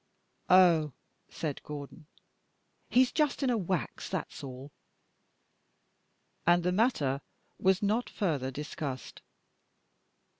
"Oh," 0.49 0.93
said 1.29 1.61
Gordon, 1.61 2.07
"he's 2.89 3.11
just 3.11 3.43
in 3.43 3.51
a 3.51 3.55
wax, 3.59 4.09
that's 4.09 4.43
all." 4.43 4.71
And 6.43 6.63
the 6.63 6.71
matter 6.71 7.21
was 7.59 7.83
not 7.83 8.09
further 8.09 8.49
discussed. 8.49 9.21